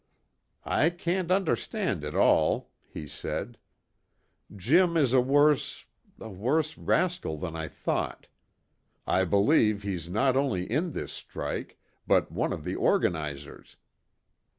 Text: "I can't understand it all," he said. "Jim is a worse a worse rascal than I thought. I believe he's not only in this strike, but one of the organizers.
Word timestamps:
"I 0.65 0.89
can't 0.89 1.31
understand 1.31 2.03
it 2.03 2.15
all," 2.15 2.71
he 2.89 3.07
said. 3.07 3.59
"Jim 4.55 4.97
is 4.97 5.13
a 5.13 5.21
worse 5.21 5.85
a 6.19 6.31
worse 6.31 6.75
rascal 6.75 7.37
than 7.37 7.55
I 7.55 7.67
thought. 7.67 8.25
I 9.05 9.25
believe 9.25 9.83
he's 9.83 10.09
not 10.09 10.35
only 10.35 10.65
in 10.65 10.93
this 10.93 11.13
strike, 11.13 11.77
but 12.07 12.31
one 12.31 12.51
of 12.51 12.63
the 12.63 12.75
organizers. 12.75 13.77